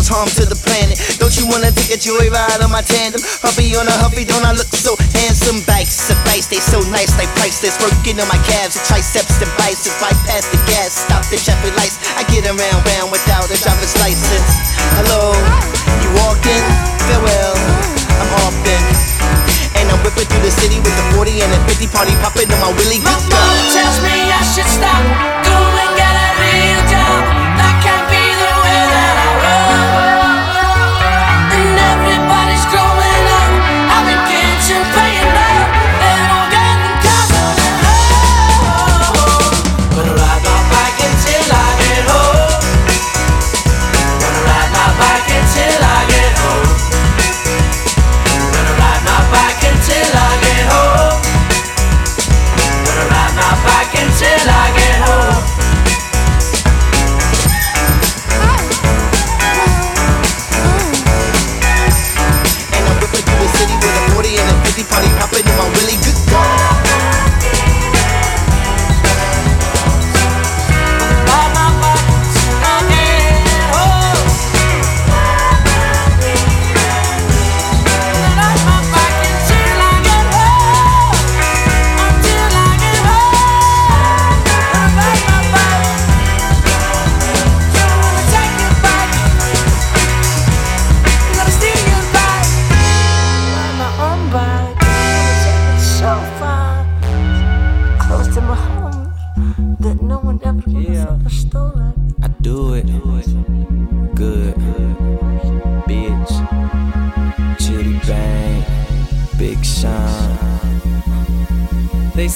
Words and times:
cause 0.00 0.08
harm 0.08 0.28
to 0.32 0.48
the 0.48 0.56
planet. 0.64 0.96
Don't 1.20 1.36
you 1.36 1.44
wanna 1.44 1.68
take 1.76 1.92
a 1.92 2.00
joyride 2.00 2.64
on 2.64 2.72
my 2.72 2.80
tandem? 2.80 3.20
Huffy 3.44 3.76
on 3.76 3.84
a 3.84 3.92
Huffy, 4.00 4.24
don't 4.24 4.44
I 4.48 4.56
look 4.56 4.72
so 4.72 4.96
handsome? 5.12 5.60
Bikes, 5.68 6.08
advice, 6.08 6.48
they 6.48 6.56
so 6.56 6.80
nice, 6.88 7.12
they 7.20 7.28
priceless. 7.36 7.76
Working 7.84 8.16
on 8.16 8.28
my 8.32 8.40
calves, 8.48 8.80
the 8.80 8.82
triceps, 8.88 9.36
the 9.36 9.48
biceps, 9.60 9.92
bypass 10.00 10.48
the 10.48 10.60
gas, 10.64 11.04
stop 11.04 11.20
the 11.28 11.36
traffic 11.36 11.76
lights. 11.76 12.00
I 12.16 12.24
get 12.32 12.48
around, 12.48 12.80
round 12.96 13.12
without 13.12 13.44
a 13.52 13.56
driver's 13.60 13.92
license. 14.00 14.29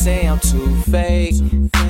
Say 0.05 0.29
I'm 0.29 0.39
too 0.39 0.83
fake. 0.83 1.35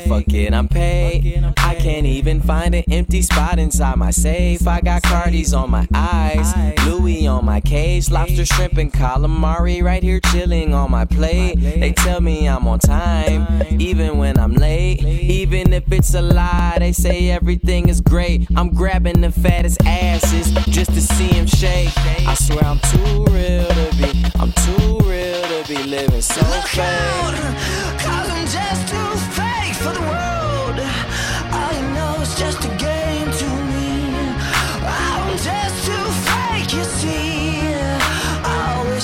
Fuck 0.07 0.29
it, 0.29 0.55
I'm 0.55 0.69
paid. 0.69 1.43
I 1.59 1.75
can't 1.75 2.07
even 2.07 2.41
find 2.41 2.73
an 2.73 2.85
empty 2.89 3.23
spot 3.23 3.59
inside 3.59 3.97
my 3.97 4.13
safe. 4.13 4.69
I 4.69 4.81
got 4.83 5.03
Cardis 5.03 5.53
on 5.53 5.71
my 5.71 5.89
eyes, 5.93 6.55
Louis 6.87 7.27
on 7.27 7.45
my 7.45 7.61
cage, 7.61 8.13
lobster, 8.13 8.47
shrimp, 8.47 8.79
and 8.79 8.93
calamari 8.93 9.83
right 9.83 10.01
here 10.01 10.21
chilling 10.31 10.75
on 10.75 10.93
my 10.93 11.05
plate. 11.05 11.57
They 11.57 11.93
tell 11.93 12.21
me 12.21 12.49
I'm 12.49 12.69
on 12.69 12.79
time, 12.79 13.81
even 13.81 14.17
when 14.17 14.39
I'm 14.39 14.53
late. 14.53 15.03
Even 15.03 15.73
if 15.73 15.91
it's 15.91 16.15
a 16.15 16.23
lie, 16.23 16.77
they 16.79 16.93
say 16.93 17.31
everything 17.31 17.89
is 17.89 18.01
great. 18.01 18.47
I'm 18.55 18.73
grabbing 18.73 19.23
the 19.23 19.33
fattest 19.33 19.85
asses 19.85 20.53
just 20.67 20.95
to 20.95 21.01
see 21.01 21.29
him 21.29 21.47
shake. 21.47 21.91
I 21.99 22.35
swear 22.35 22.63
I'm 22.65 22.79
too 22.79 23.25
real 23.33 23.67
to 23.67 23.97
be, 23.99 24.25
I'm 24.39 24.53
too 24.53 25.01
real 25.01 25.43
to 25.43 25.65
be 25.67 25.83
living 25.83 26.23
so 26.23 26.45
fake. 26.69 27.94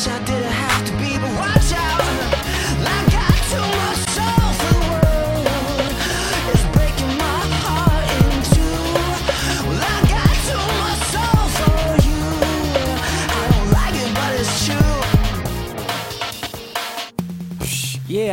Wish 0.01 0.09
I 0.09 0.30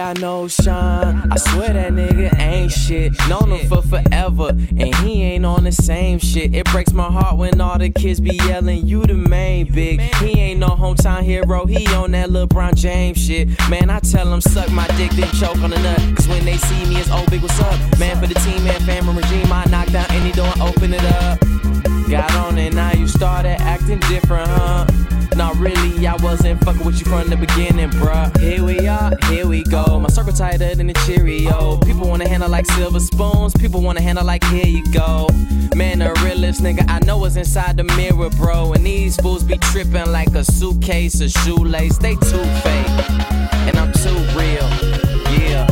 I 0.08 0.14
know 0.14 0.48
Sean. 0.48 1.30
I 1.30 1.36
swear 1.36 1.74
that 1.74 1.92
nigga 1.92 2.40
ain't 2.40 2.72
shit. 2.72 3.12
Known 3.28 3.52
him 3.52 3.68
for 3.68 3.82
forever, 3.82 4.52
and 4.52 4.96
he 4.96 5.22
ain't 5.22 5.46
on 5.46 5.66
the 5.66 5.74
same 5.74 6.18
shit. 6.18 6.56
It 6.56 6.64
breaks 6.72 6.94
my 6.94 7.12
heart 7.12 7.36
when 7.36 7.60
all 7.60 7.78
the 7.78 7.90
kids 7.90 8.22
be 8.22 8.38
yelling, 8.38 8.88
You 8.88 9.06
the 9.06 9.16
main 9.16 9.70
big. 9.70 10.00
He 10.00 10.40
ain't 10.40 10.62
no 10.62 10.70
hometown 10.70 11.24
hero, 11.24 11.66
he 11.66 11.86
on 11.94 12.12
that 12.12 12.30
LeBron 12.30 12.76
James 12.76 13.18
shit. 13.18 13.50
Man, 13.70 13.90
I 13.90 14.00
tell 14.00 14.32
him 14.32 14.40
suck 14.40 14.72
my 14.72 14.88
dick, 14.96 15.12
then 15.12 15.30
choke 15.32 15.58
on 15.58 15.72
the 15.72 15.80
nut. 15.80 16.00
Cause 16.16 16.30
when 16.30 16.46
they 16.46 16.56
see 16.56 16.86
me, 16.86 17.02
it's 17.02 17.10
oh 17.12 17.26
big, 17.30 17.42
what's 17.42 17.60
up? 17.60 18.00
Man, 18.00 18.18
for 18.18 18.28
the 18.28 18.36
team 18.36 18.66
and 18.66 18.86
family 18.86 19.22
regime, 19.22 19.52
I 19.52 19.66
knock 19.66 19.88
down 19.88 20.06
any 20.12 20.32
door 20.32 20.48
and 20.48 20.62
open 20.62 20.94
it 20.94 21.04
up. 21.04 21.38
Got 22.10 22.34
on 22.36 22.58
it, 22.58 22.74
now 22.74 22.94
you 22.94 23.10
started 23.10 23.60
acting 23.60 24.00
different, 24.08 24.48
huh? 24.48 24.86
Nah, 25.36 25.54
really, 25.58 26.08
I 26.08 26.16
wasn't 26.18 26.64
fucking 26.64 26.86
with 26.86 27.00
you 27.00 27.06
from 27.06 27.30
the 27.30 27.38
beginning, 27.38 27.90
bruh. 27.92 28.36
Here 28.40 28.64
we 28.64 28.88
are, 28.88 29.12
here 29.30 29.48
we 29.48 29.64
go. 29.64 30.00
My 30.00 30.10
circle 30.10 30.34
tighter 30.34 30.74
than 30.76 30.90
a 30.90 30.94
Cheerio. 31.06 31.78
People 31.86 32.08
wanna 32.08 32.28
handle 32.28 32.50
like 32.50 32.66
silver 32.66 33.00
spoons. 33.00 33.54
People 33.56 33.82
wanna 33.82 34.02
handle 34.02 34.26
like 34.26 34.44
here 34.46 34.66
you 34.66 34.84
go. 34.92 35.28
Man, 35.76 36.00
the 36.00 36.12
realest 36.24 36.62
nigga 36.62 36.90
I 36.90 37.00
know 37.06 37.24
is 37.26 37.38
inside 37.38 37.78
the 37.78 37.84
mirror, 37.84 38.30
bro. 38.32 38.74
And 38.74 38.86
these 38.86 39.16
fools 39.18 39.44
be 39.44 39.58
tripping 39.58 40.12
like 40.12 40.34
a 40.34 40.44
suitcase 40.44 41.22
or 41.22 41.30
shoelace. 41.30 41.98
They 41.98 42.16
too 42.16 42.46
fake, 42.64 43.10
and 43.68 43.78
I'm 43.78 43.92
too 43.94 44.18
real. 44.38 44.68
Yeah, 45.38 45.68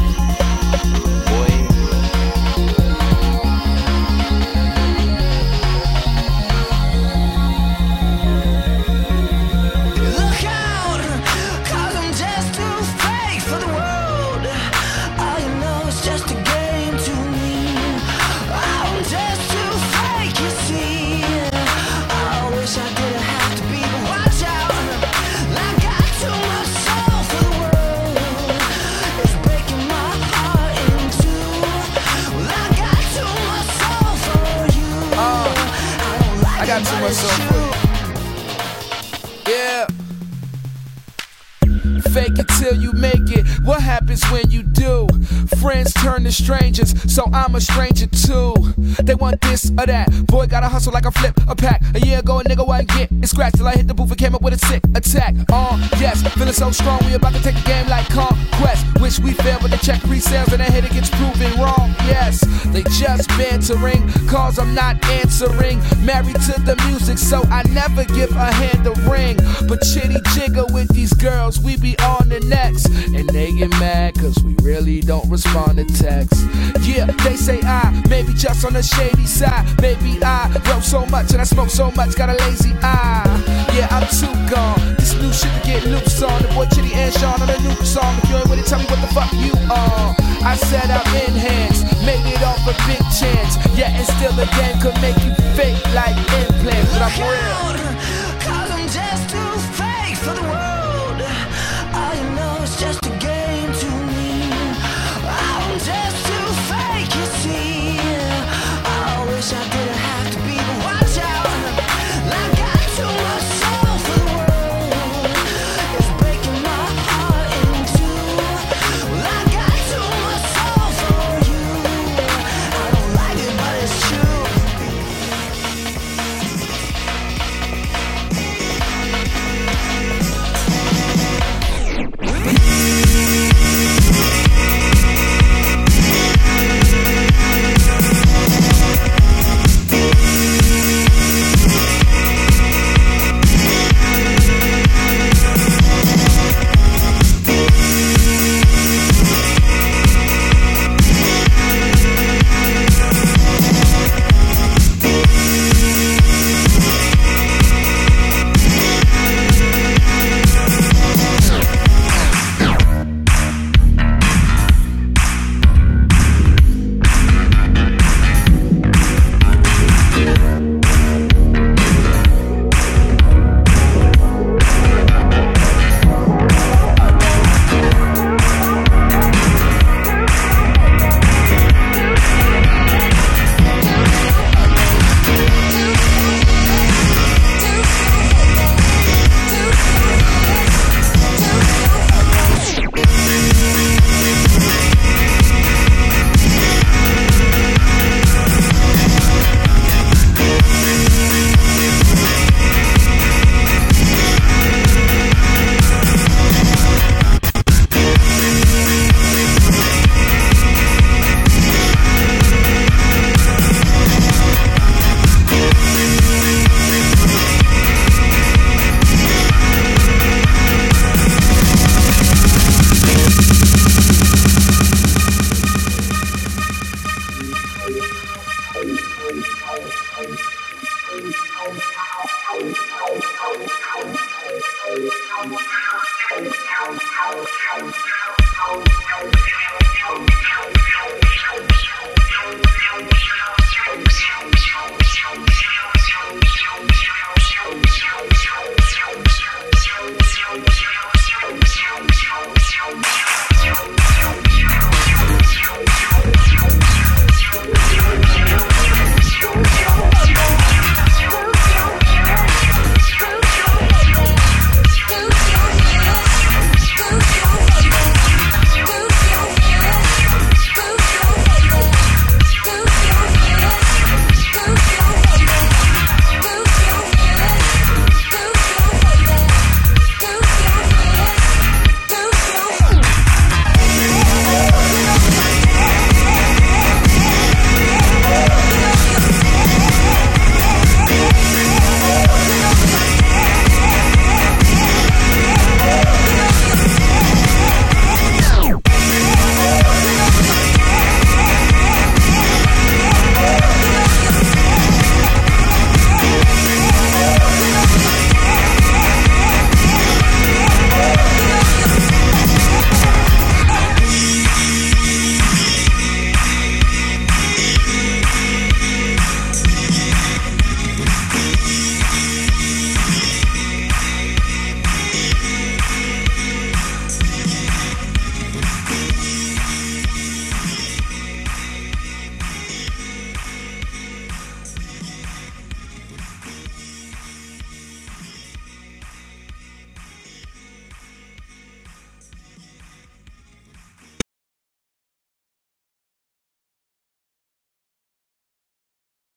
you. 37.10 37.72
Yeah. 39.48 39.86
Fake 42.12 42.39
it 42.39 42.48
till 42.60 42.76
you 42.76 42.94
make 42.94 43.30
it. 43.32 43.46
What 43.63 43.82
happens 43.82 44.24
when 44.32 44.50
you 44.50 44.63
do? 44.63 45.08
Friends 45.62 45.94
turn 45.94 46.24
to 46.24 46.32
strangers, 46.32 46.94
so 47.13 47.26
I'm 47.32 47.56
a 47.56 47.62
stranger 47.62 48.08
too. 48.08 48.56
They 49.04 49.15
want 49.15 49.41
this 49.41 49.69
or 49.71 49.86
that. 49.86 50.10
Boy, 50.28 50.48
gotta 50.48 50.67
hustle 50.67 50.93
like 50.93 51.06
I 51.06 51.12
flip 51.12 51.36
a 51.48 51.56
pack. 51.56 51.82
A 51.95 52.00
year 52.00 52.19
ago, 52.19 52.39
a 52.39 52.43
nigga 52.43 52.65
wasn't 52.65 52.89
get 52.89 53.12
it 53.12 53.28
scratched 53.28 53.58
till 53.58 53.67
I 53.67 53.74
hit 53.74 53.88
the 53.88 53.93
booth 53.93 54.10
and 54.10 54.17
came 54.17 54.36
up 54.36 54.41
with 54.41 54.54
a 54.54 54.65
sick 54.67 54.84
attack. 54.93 55.36
Oh, 55.52 55.78
yes, 56.00 56.21
feeling 56.34 56.54
so 56.54 56.71
strong, 56.71 57.00
we 57.06 57.13
about 57.13 57.34
to 57.34 57.41
take 57.41 57.58
a 57.58 57.67
game 57.67 57.88
like 57.88 58.08
conquest. 58.10 58.86
Wish 59.02 59.19
we 59.19 59.34
failed, 59.34 59.62
but 59.62 59.71
they 59.71 59.78
check 59.78 60.02
pre-sales 60.02 60.52
and 60.54 60.62
hit 60.62 60.86
it 60.86 60.91
gets 60.91 61.10
proven 61.10 61.52
wrong. 61.60 61.93
Yes, 62.06 62.41
they 62.67 62.84
just 62.84 63.28
bantering, 63.30 64.08
cause 64.28 64.60
I'm 64.60 64.74
not 64.74 65.04
answering. 65.06 65.80
Married 66.06 66.39
to 66.48 66.62
the 66.62 66.76
music, 66.88 67.17
so 67.17 67.41
I 67.50 67.63
never 67.69 68.06
give 68.06 68.32
a 68.32 68.52
hand 68.54 68.86
a 68.88 68.91
ring. 69.10 69.38
But 69.67 69.82
chitty 69.82 70.19
jigger 70.34 70.65
with 70.74 70.89
these 70.89 71.13
girls, 71.13 71.60
we 71.60 71.78
be 71.78 71.98
on 72.00 72.30
the 72.30 72.39
next. 72.41 72.88
And 72.88 73.28
they 73.30 73.52
get 73.54 73.69
mad, 73.71 74.15
cause 74.15 74.38
we 74.43 74.56
really 74.62 75.02
don't 75.02 75.30
respond 75.30 75.78
to 75.78 75.86
texts. 75.86 76.43
Yeah, 76.86 77.06
they 77.24 77.36
say 77.36 77.60
I 77.62 78.04
maybe 78.10 78.34
just 78.34 78.63
on 78.65 78.74
the 78.75 78.83
shady 78.83 79.25
side. 79.25 79.63
Maybe 79.81 80.19
I 80.21 80.51
wrote 80.67 80.83
so 80.83 81.05
much 81.05 81.31
and 81.31 81.39
I 81.39 81.45
smoke 81.45 81.69
so 81.69 81.91
much, 81.91 82.15
got 82.15 82.29
a 82.29 82.35
lazy 82.43 82.73
eye. 82.83 83.23
Yeah, 83.73 83.88
I'm 83.89 84.07
too 84.11 84.27
gone. 84.51 84.95
This 84.99 85.15
new 85.15 85.31
shit 85.31 85.51
to 85.55 85.61
get 85.65 85.85
loose 85.85 86.21
on. 86.21 86.41
The 86.41 86.49
boy 86.49 86.67
Chitty 86.67 86.93
and 86.93 87.13
Sean 87.13 87.41
on 87.41 87.49
a 87.49 87.57
new 87.59 87.75
song. 87.85 88.11
If 88.19 88.29
you 88.29 88.35
ain't 88.35 88.49
with 88.49 88.59
it, 88.59 88.65
tell 88.65 88.79
me 88.79 88.85
what 88.85 88.99
the 88.99 89.07
fuck 89.15 89.31
you 89.31 89.55
are. 89.71 90.15
I 90.43 90.55
said 90.55 90.91
I'm 90.91 91.07
enhanced, 91.15 91.88
made 92.05 92.27
it 92.27 92.43
off 92.43 92.67
a 92.67 92.75
big 92.83 92.99
chance. 93.15 93.55
Yeah, 93.79 93.95
and 93.95 94.05
still 94.05 94.33
the 94.33 94.45
game 94.59 94.77
could 94.83 94.99
make 95.01 95.17
you 95.23 95.31
fake 95.55 95.79
like 95.95 96.17
implants, 96.35 96.91
but 96.91 97.01
I'm 97.01 97.79
real. 97.79 97.85